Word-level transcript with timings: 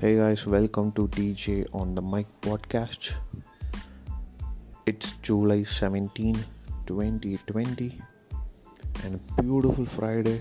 Hey 0.00 0.16
guys, 0.16 0.46
welcome 0.46 0.92
to 0.92 1.08
DJ 1.08 1.66
on 1.74 1.94
the 1.94 2.00
Mic 2.00 2.26
podcast. 2.40 3.12
It's 4.86 5.12
July 5.20 5.64
17, 5.64 6.42
2020, 6.86 8.00
and 9.04 9.20
a 9.20 9.42
beautiful 9.42 9.84
Friday. 9.84 10.40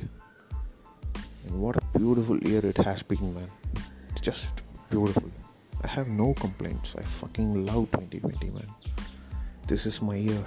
And 1.45 1.61
what 1.61 1.75
a 1.75 1.81
beautiful 1.97 2.37
year 2.37 2.65
it 2.65 2.77
has 2.77 3.03
been, 3.03 3.33
man. 3.33 3.51
It's 4.11 4.21
just 4.21 4.61
beautiful. 4.89 5.29
I 5.83 5.87
have 5.87 6.07
no 6.07 6.33
complaints. 6.35 6.95
I 6.97 7.03
fucking 7.03 7.65
love 7.65 7.91
2020, 7.91 8.51
man. 8.51 8.73
This 9.67 9.85
is 9.85 10.01
my 10.01 10.15
year. 10.15 10.45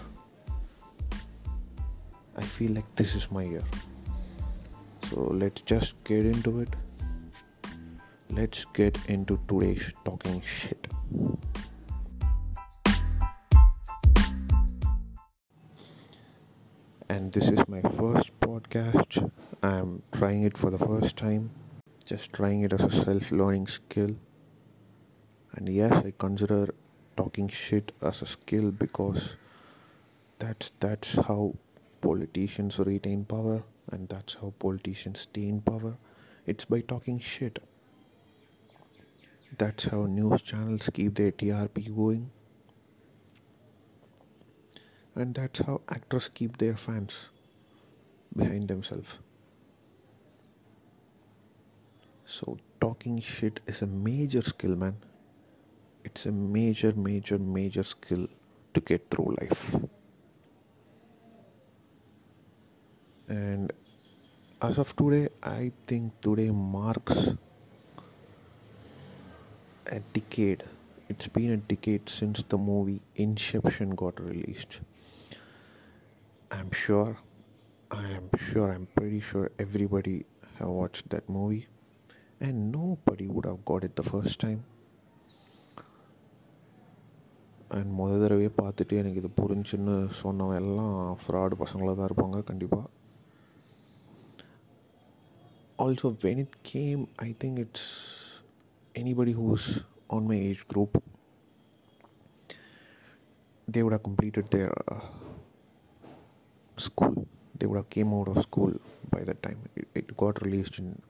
I 2.35 2.41
feel 2.41 2.73
like 2.73 2.89
this 2.97 3.15
is 3.15 3.31
my 3.31 3.43
year. 3.43 3.65
So 5.11 5.21
let's 5.35 5.61
just 5.61 6.03
get 6.03 6.25
into 6.25 6.61
it 6.61 6.75
let's 8.33 8.65
get 8.73 8.97
into 9.09 9.39
today's 9.47 9.93
talking 10.07 10.41
shit. 10.41 10.87
And 17.11 17.31
this 17.31 17.51
is 17.51 17.69
my 17.69 17.83
first 17.83 18.31
podcast. 18.41 19.31
I'm 19.63 20.03
trying 20.13 20.45
it 20.45 20.57
for 20.57 20.71
the 20.71 20.79
first 20.79 21.19
time, 21.19 21.51
just 22.07 22.33
trying 22.33 22.63
it 22.63 22.73
as 22.73 22.81
a 22.81 22.91
self 22.91 23.31
learning 23.33 23.67
skill. 23.67 24.17
And 25.55 25.69
yes, 25.69 25.93
I 25.93 26.15
consider 26.17 26.75
talking 27.19 27.49
shit 27.49 27.93
as 28.01 28.23
a 28.23 28.27
skill 28.27 28.71
because 28.71 29.37
that's 30.39 30.73
that's 30.81 31.17
how 31.17 31.55
politicians 32.01 32.79
retain 32.79 33.27
power 33.27 33.63
and 33.91 34.09
that's 34.09 34.35
how 34.35 34.55
politicians 34.59 35.21
stay 35.21 35.49
in 35.49 35.61
power. 35.61 35.99
It's 36.47 36.65
by 36.65 36.81
talking 36.81 37.19
shit. 37.19 37.59
That's 39.59 39.85
how 39.85 40.07
news 40.07 40.43
channels 40.43 40.89
keep 40.93 41.15
their 41.15 41.31
TRP 41.31 41.95
going. 41.95 42.31
And 45.15 45.35
that's 45.35 45.61
how 45.61 45.83
actors 45.89 46.29
keep 46.29 46.57
their 46.57 46.75
fans 46.75 47.29
behind 48.35 48.69
themselves. 48.69 49.19
So, 52.25 52.57
talking 52.81 53.21
shit 53.21 53.61
is 53.67 53.83
a 53.83 53.87
major 53.87 54.41
skill, 54.41 54.75
man. 54.75 54.97
It's 56.03 56.25
a 56.25 56.33
major, 56.33 56.95
major, 56.95 57.39
major 57.39 57.83
skill 57.83 58.27
to 58.73 58.81
get 58.81 59.11
through 59.11 59.37
life. 59.39 59.77
And 63.29 63.71
as 64.63 64.79
of 64.79 64.97
today, 64.97 65.29
I 65.43 65.73
think 65.87 66.21
today 66.23 66.51
marks 66.51 67.35
a 69.87 70.01
decade. 70.13 70.65
It's 71.09 71.29
been 71.29 71.51
a 71.51 71.57
decade 71.57 72.09
since 72.09 72.43
the 72.43 72.59
movie 72.59 73.01
Inception 73.17 73.91
got 73.91 74.21
released. 74.21 74.81
I'm 76.51 76.71
sure, 76.73 77.19
I 77.91 78.11
am 78.11 78.29
sure, 78.39 78.73
I'm 78.73 78.87
pretty 78.95 79.21
sure 79.21 79.51
everybody 79.59 80.25
have 80.59 80.69
watched 80.69 81.11
that 81.11 81.29
movie, 81.29 81.67
and 82.41 82.73
nobody 82.73 83.27
would 83.27 83.47
have 83.47 83.65
got 83.65 83.85
it 83.85 83.97
the 83.97 84.03
first 84.05 84.39
time. 84.41 84.63
And 87.77 87.91
முத 87.99 88.17
தடவையே 88.23 88.49
பார்த்துட்டு 88.59 88.95
எனக்கு 89.01 89.21
இது 89.21 89.29
புரிஞ்சுன்னு 89.39 89.95
சொன்னவன் 90.23 90.59
எல்லாம் 90.63 90.97
fraud 91.23 91.55
பசங்களாக 91.61 91.95
தான் 91.99 92.09
இருப்பாங்க 92.11 92.41
கண்டிப்பாக 92.51 92.91
also 95.85 96.09
when 96.25 96.43
it 96.43 96.59
came 96.73 97.03
I 97.27 97.29
think 97.45 97.61
it's 97.65 97.89
anybody 98.95 99.33
who's 99.33 99.83
on 100.11 100.27
my 100.29 100.35
age 100.35 100.67
group 100.69 101.03
they 103.69 103.83
would 103.83 103.93
have 103.93 104.03
completed 104.03 104.51
their 104.51 104.73
uh, 104.89 105.01
school 106.77 107.27
they 107.59 107.67
would 107.67 107.77
have 107.77 107.91
came 107.91 108.13
out 108.13 108.29
of 108.29 108.43
school 108.43 108.73
by 109.11 109.23
that 109.25 109.43
time 109.43 109.59
it, 109.77 109.89
it 109.95 110.17
got 110.17 110.43
released 110.43 110.79
in 110.79 111.01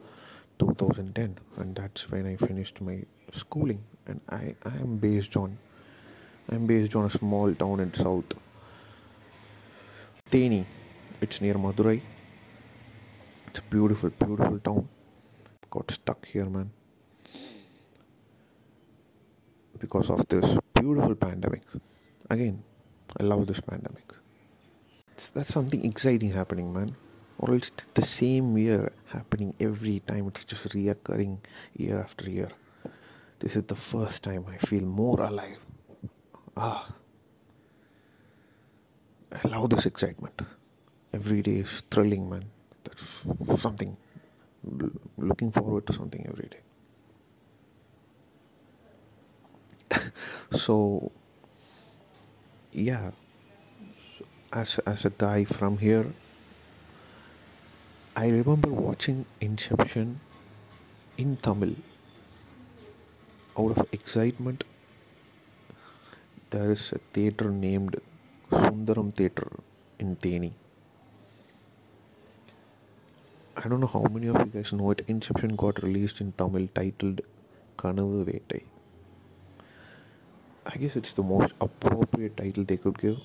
2010 0.58 1.38
and 1.56 1.74
that's 1.74 2.10
when 2.10 2.26
i 2.26 2.36
finished 2.36 2.80
my 2.80 3.02
schooling 3.32 3.82
and 4.06 4.20
i 4.28 4.54
i 4.64 4.74
am 4.76 4.96
based 4.96 5.36
on 5.36 5.58
i'm 6.50 6.66
based 6.66 6.94
on 6.94 7.04
a 7.06 7.10
small 7.10 7.52
town 7.54 7.80
in 7.80 7.92
south 7.94 8.38
Theni. 10.32 10.64
It's 11.20 11.42
near 11.42 11.56
Madurai. 11.56 12.00
It's 13.48 13.58
a 13.58 13.62
beautiful, 13.64 14.08
beautiful 14.08 14.58
town. 14.60 14.88
Got 15.68 15.90
stuck 15.90 16.24
here, 16.24 16.46
man 16.46 16.70
because 19.82 20.10
of 20.10 20.26
this 20.28 20.56
beautiful 20.78 21.16
pandemic. 21.16 21.62
Again, 22.30 22.62
I 23.18 23.24
love 23.24 23.46
this 23.48 23.60
pandemic. 23.60 24.14
That's 25.34 25.52
something 25.52 25.84
exciting 25.84 26.30
happening, 26.30 26.72
man. 26.72 26.94
Or 27.38 27.56
it's 27.56 27.70
the 27.94 28.02
same 28.02 28.56
year 28.56 28.92
happening 29.06 29.54
every 29.58 29.98
time. 30.06 30.28
It's 30.28 30.44
just 30.44 30.68
reoccurring 30.68 31.38
year 31.76 31.98
after 31.98 32.30
year. 32.30 32.50
This 33.40 33.56
is 33.56 33.64
the 33.64 33.74
first 33.74 34.22
time 34.22 34.46
I 34.48 34.56
feel 34.58 34.84
more 34.84 35.20
alive. 35.20 35.58
Ah. 36.56 36.86
I 39.32 39.48
love 39.48 39.70
this 39.70 39.86
excitement. 39.86 40.42
Every 41.12 41.42
day 41.42 41.56
is 41.66 41.82
thrilling, 41.90 42.30
man. 42.30 42.44
That's 42.84 43.60
something. 43.60 43.96
Looking 45.18 45.50
forward 45.50 45.86
to 45.88 45.92
something 45.92 46.24
every 46.28 46.48
day. 46.48 46.62
So 50.52 51.10
yeah 52.72 53.10
as 54.52 54.78
as 54.86 55.04
a 55.04 55.12
guy 55.24 55.44
from 55.44 55.78
here 55.78 56.06
i 58.16 58.28
remember 58.28 58.70
watching 58.70 59.24
inception 59.40 60.20
in 61.16 61.36
tamil 61.46 61.74
out 63.58 63.72
of 63.76 63.86
excitement 63.92 64.64
there 66.50 66.70
is 66.70 66.92
a 66.92 67.00
theater 67.16 67.50
named 67.50 67.94
sundaram 68.50 69.10
theater 69.18 69.48
in 69.98 70.16
Theni. 70.16 70.52
I 73.56 73.68
don't 73.68 73.80
know 73.80 73.92
how 73.94 74.02
many 74.14 74.28
of 74.28 74.38
you 74.38 74.50
guys 74.54 74.72
know 74.72 74.90
it. 74.90 75.02
Inception 75.06 75.56
got 75.56 75.82
released 75.82 76.20
in 76.20 76.32
Tamil 76.32 76.68
titled 76.74 77.20
Kanavu 77.78 78.24
Vetai. 78.28 78.62
I 80.64 80.76
guess 80.76 80.96
it's 80.96 81.12
the 81.12 81.22
most 81.22 81.54
appropriate 81.60 82.36
title 82.36 82.64
they 82.64 82.76
could 82.76 82.98
give. 82.98 83.18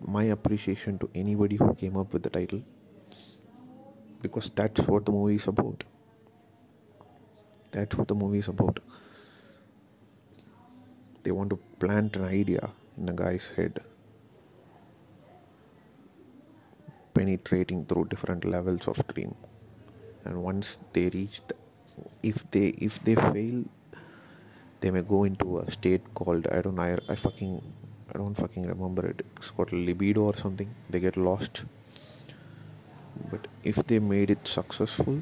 My 0.00 0.24
appreciation 0.24 0.98
to 0.98 1.10
anybody 1.14 1.56
who 1.56 1.74
came 1.74 1.96
up 1.96 2.12
with 2.12 2.22
the 2.22 2.30
title 2.30 2.62
because 4.22 4.50
that's 4.50 4.80
what 4.82 5.04
the 5.04 5.12
movie 5.12 5.36
is 5.36 5.46
about. 5.46 5.84
That's 7.72 7.96
what 7.96 8.08
the 8.08 8.14
movie 8.14 8.38
is 8.38 8.48
about. 8.48 8.80
They 11.22 11.32
want 11.32 11.50
to 11.50 11.58
plant 11.78 12.16
an 12.16 12.24
idea 12.24 12.70
in 12.96 13.08
a 13.08 13.12
guy's 13.12 13.48
head, 13.56 13.80
penetrating 17.14 17.84
through 17.84 18.06
different 18.06 18.44
levels 18.44 18.88
of 18.88 19.06
dream, 19.08 19.34
and 20.24 20.42
once 20.42 20.78
they 20.92 21.08
reach, 21.08 21.40
the, 21.48 21.56
if 22.22 22.48
they 22.50 22.68
if 22.90 23.00
they 23.04 23.16
fail 23.16 23.64
they 24.86 24.92
may 24.92 25.02
go 25.14 25.24
into 25.24 25.58
a 25.58 25.70
state 25.76 26.14
called 26.14 26.46
I 26.56 26.62
don't 26.62 26.76
know 26.76 26.82
I, 26.82 26.96
I 27.12 27.16
fucking 27.16 27.54
I 28.10 28.18
don't 28.18 28.36
fucking 28.42 28.66
remember 28.66 29.04
it. 29.06 29.26
It's 29.36 29.50
called 29.50 29.72
libido 29.72 30.22
or 30.22 30.36
something. 30.36 30.68
They 30.88 31.00
get 31.00 31.16
lost. 31.16 31.64
But 33.30 33.48
if 33.64 33.76
they 33.88 33.98
made 33.98 34.30
it 34.30 34.46
successful, 34.46 35.20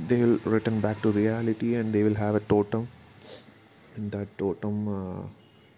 they'll 0.00 0.38
return 0.38 0.80
back 0.80 1.00
to 1.02 1.12
reality 1.12 1.76
and 1.76 1.92
they 1.92 2.02
will 2.02 2.16
have 2.16 2.34
a 2.34 2.40
totem. 2.40 2.88
And 3.94 4.10
that 4.10 4.36
totem 4.36 4.76
uh, 4.88 5.22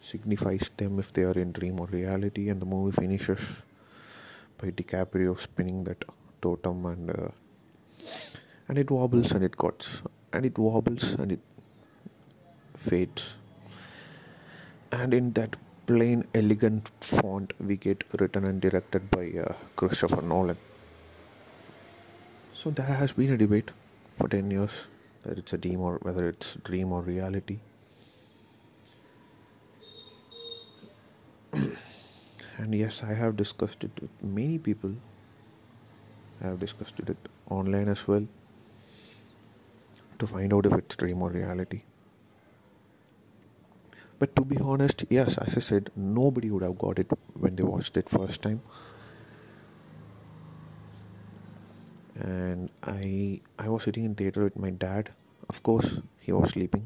signifies 0.00 0.70
them 0.76 0.98
if 0.98 1.12
they 1.12 1.24
are 1.24 1.38
in 1.44 1.52
dream 1.52 1.78
or 1.78 1.86
reality. 1.88 2.48
And 2.48 2.60
the 2.62 2.66
movie 2.66 2.96
finishes 3.00 3.52
by 4.58 4.70
DiCaprio 4.70 5.38
spinning 5.38 5.84
that 5.84 6.04
totem 6.40 6.86
and 6.86 7.10
uh, 7.10 7.28
and 8.66 8.78
it 8.78 8.90
wobbles 8.90 9.32
and 9.32 9.44
it 9.44 9.56
cuts 9.56 10.02
and 10.32 10.46
it 10.46 10.56
wobbles 10.56 11.12
and 11.14 11.32
it 11.32 11.40
fades 12.88 13.34
and 15.00 15.14
in 15.18 15.32
that 15.38 15.56
plain 15.86 16.24
elegant 16.40 16.90
font 17.00 17.52
we 17.68 17.76
get 17.76 18.04
written 18.20 18.44
and 18.50 18.60
directed 18.66 19.10
by 19.10 19.24
uh, 19.44 19.52
christopher 19.76 20.22
nolan. 20.22 20.58
So 22.54 22.70
there 22.70 22.94
has 23.02 23.12
been 23.12 23.32
a 23.32 23.36
debate 23.36 23.70
for 24.16 24.28
10 24.28 24.50
years 24.50 24.86
that 25.22 25.38
it's 25.38 25.52
a 25.52 25.58
dream 25.58 25.80
or 25.80 25.98
whether 26.02 26.28
it's 26.28 26.54
dream 26.64 26.92
or 26.92 27.02
reality. 27.02 27.58
And 32.58 32.74
yes 32.74 33.02
i 33.02 33.14
have 33.14 33.36
discussed 33.36 33.82
it 33.82 33.90
with 34.00 34.22
many 34.22 34.58
people. 34.58 34.94
I 36.40 36.46
have 36.46 36.60
discussed 36.60 37.00
it 37.00 37.16
online 37.50 37.88
as 37.88 38.06
well 38.06 38.26
to 40.18 40.26
find 40.26 40.52
out 40.54 40.66
if 40.66 40.72
it's 40.74 40.96
dream 40.96 41.22
or 41.22 41.30
reality. 41.30 41.82
But 44.22 44.36
to 44.36 44.44
be 44.44 44.56
honest, 44.58 45.04
yes, 45.10 45.36
as 45.36 45.56
I 45.56 45.60
said, 45.60 45.90
nobody 45.96 46.48
would 46.48 46.62
have 46.62 46.78
got 46.78 47.00
it 47.00 47.08
when 47.40 47.56
they 47.56 47.64
watched 47.64 47.96
it 47.96 48.08
first 48.08 48.40
time. 48.42 48.60
And 52.14 52.70
I 52.84 53.40
I 53.58 53.68
was 53.68 53.82
sitting 53.82 54.04
in 54.04 54.14
theater 54.14 54.44
with 54.44 54.56
my 54.56 54.70
dad. 54.84 55.10
Of 55.48 55.64
course, 55.64 55.88
he 56.20 56.30
was 56.30 56.50
sleeping. 56.50 56.84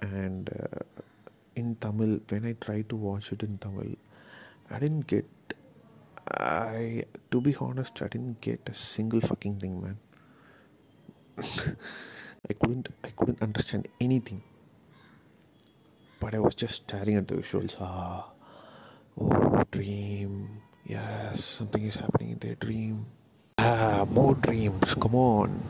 And 0.00 0.50
uh, 0.56 0.82
in 1.54 1.76
Tamil, 1.76 2.18
when 2.30 2.46
I 2.46 2.54
tried 2.66 2.88
to 2.88 2.96
watch 2.96 3.30
it 3.30 3.44
in 3.44 3.56
Tamil, 3.58 3.94
I 4.68 4.80
didn't 4.80 5.06
get. 5.06 5.54
I 6.32 7.04
to 7.30 7.40
be 7.40 7.54
honest, 7.68 8.02
I 8.02 8.08
didn't 8.08 8.40
get 8.40 8.74
a 8.74 8.74
single 8.74 9.20
fucking 9.20 9.60
thing, 9.60 9.80
man. 9.86 9.98
I 12.50 12.54
couldn't 12.54 12.88
I 13.04 13.10
couldn't 13.10 13.40
understand 13.50 13.86
anything. 14.00 14.42
But 16.20 16.34
I 16.34 16.38
was 16.38 16.54
just 16.54 16.82
staring 16.84 17.16
at 17.16 17.28
the 17.28 17.36
visuals. 17.36 17.76
Ah, 17.80 18.26
oh, 19.20 19.62
dream. 19.70 20.62
Yes, 20.84 21.44
something 21.44 21.82
is 21.82 21.96
happening 21.96 22.30
in 22.32 22.38
their 22.38 22.54
dream. 22.54 23.04
Ah, 23.58 24.06
more 24.08 24.34
dreams. 24.34 24.94
Come 24.94 25.14
on. 25.14 25.60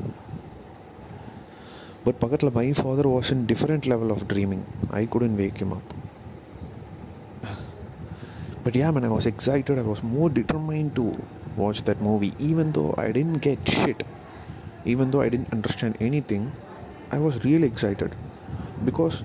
But 2.05 2.21
Pakatla, 2.21 2.53
my 2.53 2.73
father 2.73 3.09
was 3.09 3.31
in 3.31 3.47
different 3.47 3.87
level 3.87 4.13
of 4.13 4.29
dreaming. 4.29 4.65
I 4.91 5.07
couldn't 5.07 5.37
wake 5.37 5.59
him 5.59 5.73
up. 5.73 5.83
But 8.63 8.75
yeah, 8.75 8.91
man, 8.91 9.05
I 9.05 9.09
was 9.09 9.27
excited. 9.27 9.79
I 9.79 9.83
was 9.83 10.03
more 10.03 10.29
determined 10.29 10.95
to 10.97 11.21
watch 11.57 11.83
that 11.85 12.01
movie, 12.01 12.33
even 12.39 12.73
though 12.73 12.95
I 12.99 13.11
didn't 13.13 13.39
get 13.39 13.67
shit 13.69 14.03
even 14.87 15.11
though 15.11 15.21
I 15.21 15.29
didn't 15.29 15.53
understand 15.53 15.97
anything, 16.01 16.53
I 17.11 17.19
was 17.19 17.45
really 17.45 17.67
excited 17.67 18.15
because 18.85 19.25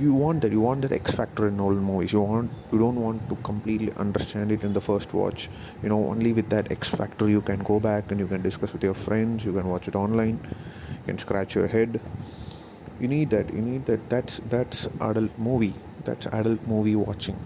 you 0.00 0.14
want 0.14 0.42
that 0.42 0.52
you 0.52 0.60
want 0.60 0.82
that 0.82 0.92
X 0.92 1.14
factor 1.14 1.46
in 1.48 1.60
all 1.60 1.72
movies. 1.72 2.12
You 2.12 2.20
want 2.22 2.50
you 2.72 2.78
don't 2.78 3.00
want 3.00 3.28
to 3.28 3.36
completely 3.48 3.92
understand 4.04 4.52
it 4.52 4.64
in 4.64 4.72
the 4.72 4.80
first 4.80 5.12
watch. 5.12 5.48
You 5.82 5.90
know, 5.90 5.98
only 6.08 6.32
with 6.32 6.48
that 6.50 6.72
X 6.72 6.90
factor 6.90 7.28
you 7.28 7.42
can 7.42 7.62
go 7.70 7.78
back 7.78 8.10
and 8.10 8.20
you 8.20 8.26
can 8.26 8.42
discuss 8.42 8.72
with 8.72 8.82
your 8.82 8.94
friends. 8.94 9.44
You 9.44 9.52
can 9.52 9.68
watch 9.68 9.88
it 9.88 9.94
online. 9.94 10.40
You 10.90 11.04
can 11.06 11.18
scratch 11.18 11.54
your 11.54 11.68
head. 11.68 12.00
You 13.00 13.08
need 13.08 13.30
that. 13.30 13.52
You 13.52 13.60
need 13.60 13.86
that. 13.86 14.08
That's 14.08 14.40
that's 14.48 14.88
adult 15.00 15.38
movie. 15.38 15.74
That's 16.04 16.26
adult 16.26 16.66
movie 16.66 16.96
watching. 16.96 17.38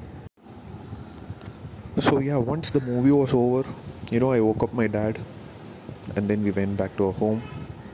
So 1.98 2.18
yeah, 2.18 2.36
once 2.36 2.70
the 2.70 2.80
movie 2.80 3.12
was 3.12 3.34
over, 3.34 3.68
you 4.10 4.20
know, 4.20 4.32
I 4.32 4.40
woke 4.40 4.62
up 4.62 4.72
my 4.72 4.86
dad 4.86 5.18
and 6.16 6.28
then 6.28 6.42
we 6.44 6.50
went 6.50 6.76
back 6.76 6.96
to 6.96 7.06
our 7.06 7.12
home 7.12 7.42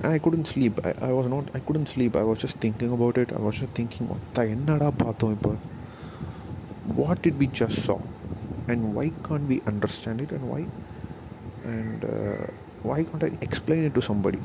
and 0.03 0.13
I 0.13 0.19
couldn't 0.19 0.47
sleep. 0.47 0.81
I, 0.85 0.95
I 1.01 1.13
was 1.13 1.29
not 1.29 1.51
I 1.55 1.61
couldn't 1.61 1.87
sleep. 1.87 2.17
I 2.17 2.23
was 2.23 2.41
just 2.41 2.57
thinking 2.59 2.93
about 2.93 3.19
it. 3.19 3.33
I 3.33 3.39
was 3.39 3.59
just 3.59 3.75
thinking 3.75 4.07
what 6.97 7.23
did 7.23 7.39
we 7.39 7.47
just 7.47 7.85
saw 7.85 8.01
and 8.69 8.95
why 8.95 9.11
can't 9.25 9.47
we 9.49 9.61
understand 9.67 10.21
it 10.21 10.33
and 10.33 10.49
why 10.49 10.67
and 11.65 12.05
uh, 12.05 12.47
why 12.83 13.05
can't 13.05 13.23
I 13.23 13.33
explain 13.41 13.85
it 13.85 13.95
to 13.95 14.03
somebody 14.03 14.39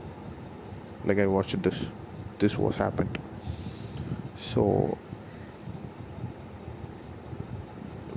like 1.05 1.19
I 1.19 1.27
watched 1.27 1.61
this 1.63 1.85
this 2.39 2.57
was 2.57 2.75
happened 2.75 3.17
so 4.37 4.97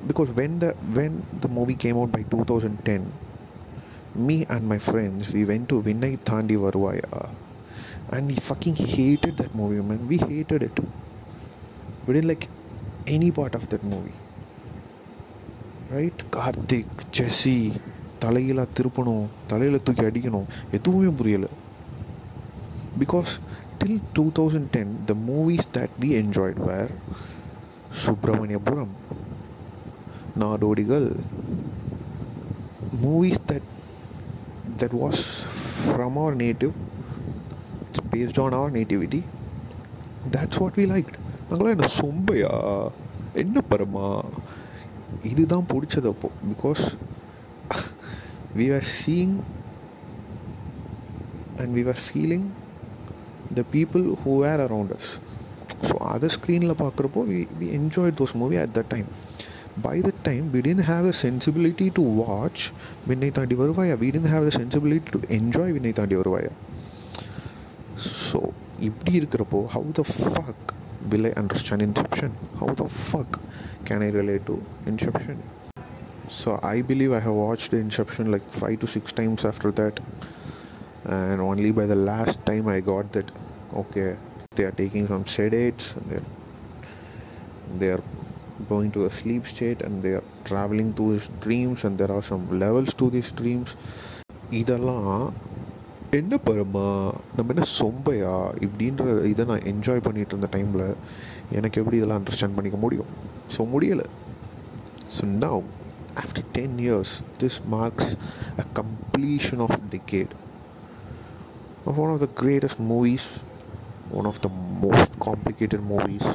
because 0.07 0.31
when 0.31 0.59
the 0.59 0.73
when 0.99 1.25
the 1.41 1.49
movie 1.49 1.75
came 1.75 1.97
out 1.97 2.11
by 2.13 2.23
2010 2.23 3.13
me 4.18 4.46
and 4.48 4.68
my 4.68 4.78
friends, 4.80 5.34
we 5.34 5.44
went 5.44 5.70
to 5.70 5.82
Vinnai 5.82 6.18
Thandi 6.20 6.58
Varuvaya 6.58 7.30
and 8.12 8.28
we 8.28 8.36
fucking 8.50 8.76
hated 8.76 9.38
that 9.38 9.54
movie, 9.56 9.82
man. 9.82 10.08
We 10.08 10.18
hated 10.20 10.64
it. 10.64 10.78
We 12.08 12.14
didn't 12.14 12.28
like 12.28 12.48
any 13.08 13.32
part 13.32 13.56
of 13.56 13.70
that 13.70 13.84
movie. 13.86 14.18
Right 15.94 16.22
Karthik 16.36 17.02
ஜெஸி 17.16 17.58
தலையில் 18.20 18.62
திருப்பணும் 18.78 19.26
தலையில் 19.52 19.84
தூக்கி 19.88 20.04
அடிக்கணும் 20.10 20.48
எதுவுமே 20.78 21.10
புரியலை 21.20 21.50
because 23.02 23.32
till 23.82 24.00
two 24.16 24.24
thousand 24.40 24.70
ten 24.76 24.94
the 25.10 25.16
movies 25.28 25.70
that 25.78 25.94
we 26.04 26.10
enjoyed 26.22 26.62
were 26.70 26.94
Subramaniapuram 28.04 28.94
Nadodigal 30.44 31.08
movies 33.04 33.46
that 33.52 33.70
that 34.81 34.93
was 35.03 35.19
from 35.91 36.19
our 36.19 36.35
native 36.45 36.75
it's 37.89 38.01
based 38.15 38.39
on 38.39 38.53
our 38.55 38.71
nativity. 38.71 39.21
That's 40.37 40.57
what 40.63 40.75
we 40.81 40.87
liked. 40.95 41.17
நாங்களாம் 41.51 41.75
என்ன 41.77 41.89
சொம்பையா? 41.99 42.53
என்ன 43.43 43.59
பரமா? 43.71 44.07
இதுதான் 45.31 45.69
பிடிச்சது 45.71 46.09
அப்போ. 46.13 46.29
Because 46.51 46.83
we 48.59 48.67
are 48.79 48.89
seeing 48.99 49.37
and 51.61 51.73
we 51.77 51.85
are 51.93 52.03
feeling 52.07 52.47
the 53.59 53.65
people 53.77 54.05
who 54.25 54.35
were 54.45 54.63
around 54.67 54.93
us 54.99 55.11
so 55.89 55.95
அதை 56.15 56.29
ஸ்க்ரீனில் 56.37 56.81
பார்க்குறப்போ 56.85 57.23
we 57.31 57.39
we 57.61 57.69
enjoy 57.79 58.15
those 58.21 58.35
movie 58.43 58.59
at 58.65 58.77
the 58.79 58.83
time 58.95 59.09
by 59.78 60.02
that 60.02 60.18
time 60.24 60.52
we 60.52 60.62
didn't 60.62 60.86
have 60.92 61.06
the 61.06 61.14
sensibility 61.14 61.90
to 61.92 62.02
watch 62.02 62.72
Vinnai 63.08 63.32
Thandi 63.38 63.56
Varuvaya. 63.62 63.98
We 63.98 64.12
didn't 64.12 64.32
have 64.36 64.46
the 64.46 64.52
sensibility 64.52 65.10
to 65.12 65.22
enjoy 65.34 65.68
Vinnai 65.74 65.94
Thandi 66.00 66.18
Varuvaya. 66.22 66.52
So 68.30 68.40
இப்படி 68.88 69.12
இருக்கிறப்போ 69.20 69.60
how 69.74 69.84
the 69.98 70.04
fuck 70.04 70.62
will 71.12 71.26
I 71.30 71.34
understand 71.42 71.82
Inception? 71.88 72.32
How 72.60 72.70
the 72.82 72.88
fuck 73.10 73.32
can 73.88 74.00
I 74.08 74.12
relate 74.20 74.44
to 74.50 74.56
Inception? 74.92 75.38
So 76.40 76.60
I 76.64 76.82
believe 76.90 77.12
I 77.20 77.22
have 77.28 77.38
watched 77.46 77.74
Inception 77.86 78.26
like 78.36 78.46
five 78.62 78.78
to 78.84 78.88
six 78.96 79.06
times 79.20 79.42
after 79.52 79.70
that, 79.80 79.96
and 81.18 81.40
only 81.50 81.72
by 81.80 81.86
the 81.94 82.00
last 82.12 82.38
time 82.50 82.68
I 82.76 82.80
got 82.94 83.08
that 83.18 83.30
okay 83.82 84.10
they 84.58 84.66
are 84.70 84.76
taking 84.84 85.06
some 85.14 85.26
sedates, 85.36 85.86
they're 86.10 86.28
they 87.80 87.90
are 87.96 88.04
going 88.67 88.91
to 88.91 89.05
a 89.05 89.11
sleep 89.11 89.47
state 89.47 89.83
and 89.83 90.03
they 90.03 90.13
are 90.13 90.25
traveling 90.45 90.93
through 90.93 91.13
his 91.13 91.29
dreams 91.41 91.85
and 91.85 91.99
there 91.99 92.13
are 92.13 92.23
some 92.23 92.45
levels 92.59 92.93
to 92.95 93.11
these 93.11 93.31
dreams 93.33 93.71
இதெல்லாம் 94.53 95.33
என்ன 96.11 96.35
Burma 96.45 96.85
நம்ம 97.37 97.53
என்ன 97.55 97.65
சொம்பையா 97.81 98.35
இப்படின்ற 98.61 99.05
இதை 99.23 99.45
நான் 99.45 99.67
enjoy 99.73 100.05
பண்ணிகிட்டு 100.07 100.35
இருந்த 100.35 100.49
டைமில் 100.51 100.85
எனக்கு 101.53 101.81
எப்படி 101.81 101.97
இதெல்லாம் 101.97 102.21
அண்டர்ஸ்டாண்ட் 102.21 102.57
பண்ணிக்க 102.57 102.79
முடியும் 102.79 103.11
ஸோ 103.57 103.67
முடியலை 103.73 104.07
so 105.17 105.25
now 105.45 105.63
after 106.15 106.47
ten 106.53 106.79
years 106.79 107.13
this 107.39 107.59
marks 107.69 108.13
a 108.57 108.67
completion 108.81 109.63
of 109.67 109.77
decade 109.91 110.33
one 111.97 112.13
of 112.15 112.23
the 112.25 112.29
greatest 112.43 112.83
movies 112.93 113.29
one 114.13 114.25
of 114.25 114.41
the 114.41 114.51
most 114.85 115.17
complicated 115.27 115.85
movies 115.93 116.33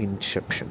Inception. 0.00 0.70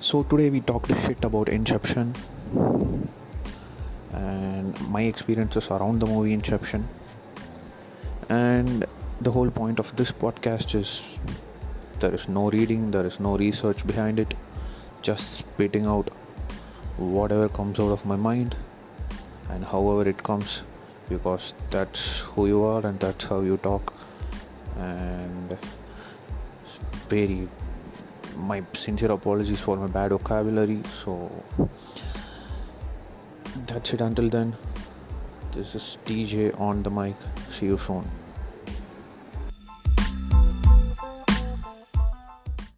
So 0.00 0.22
today 0.24 0.50
we 0.50 0.60
talked 0.60 0.88
shit 1.04 1.24
about 1.24 1.48
Inception 1.48 2.14
and 4.12 4.88
my 4.90 5.02
experiences 5.02 5.68
around 5.68 6.00
the 6.00 6.06
movie 6.06 6.34
Inception. 6.34 6.86
And 8.28 8.84
the 9.22 9.30
whole 9.30 9.50
point 9.50 9.78
of 9.78 9.94
this 9.96 10.12
podcast 10.12 10.74
is 10.74 11.02
there 12.00 12.14
is 12.14 12.28
no 12.28 12.50
reading, 12.50 12.90
there 12.90 13.06
is 13.06 13.20
no 13.20 13.38
research 13.38 13.86
behind 13.86 14.20
it, 14.20 14.34
just 15.00 15.32
spitting 15.38 15.86
out 15.86 16.10
whatever 16.98 17.48
comes 17.48 17.80
out 17.80 17.92
of 17.92 18.04
my 18.04 18.16
mind 18.16 18.54
and 19.52 19.64
however 19.64 20.08
it 20.08 20.22
comes 20.22 20.62
because 21.08 21.54
that's 21.70 22.20
who 22.20 22.46
you 22.46 22.62
are 22.62 22.86
and 22.86 22.98
that's 23.00 23.24
how 23.26 23.40
you 23.40 23.56
talk. 23.58 23.92
And 24.78 25.58
very 27.08 27.48
my 28.36 28.62
sincere 28.72 29.12
apologies 29.12 29.60
for 29.60 29.76
my 29.76 29.86
bad 29.86 30.10
vocabulary. 30.10 30.80
So 31.02 31.30
that's 33.66 33.92
it 33.92 34.00
until 34.00 34.28
then. 34.28 34.56
This 35.52 35.74
is 35.74 35.98
dj 36.06 36.58
on 36.58 36.82
the 36.82 36.90
mic. 36.90 37.16
See 37.50 37.66
you 37.66 37.78
soon 37.78 38.21